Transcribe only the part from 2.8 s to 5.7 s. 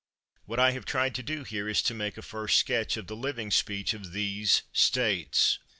of the living speech of These States.